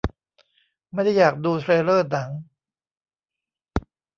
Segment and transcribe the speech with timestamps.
[0.93, 2.29] ไม่ได้อยากดูเทรลเลอร์หนัง